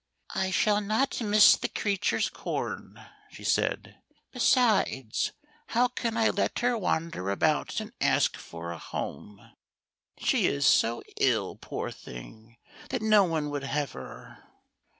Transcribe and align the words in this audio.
*' 0.23 0.25
I 0.33 0.49
shall 0.49 0.81
not 0.81 1.21
miss 1.21 1.55
the 1.55 1.67
creature's 1.69 2.27
corn," 2.27 3.05
she 3.29 3.43
said;" 3.43 4.01
besides, 4.33 5.31
how 5.67 5.89
can 5.89 6.17
I 6.17 6.31
let 6.31 6.57
her 6.57 6.75
wander 6.75 7.29
about 7.29 7.79
and 7.79 7.93
seek 8.01 8.35
for 8.35 8.71
a 8.71 8.79
home 8.79 9.37
"i 9.39 9.45
THE 9.45 9.45
GOLDEN 9.45 9.55
HEN. 9.57 10.25
57 10.25 10.25
She 10.41 10.47
is 10.47 10.65
SO 10.65 11.03
ill, 11.19 11.55
poor 11.57 11.91
thing, 11.91 12.57
that 12.89 13.03
no 13.03 13.25
one 13.25 13.51
would 13.51 13.63
have 13.63 13.91
her." 13.91 14.39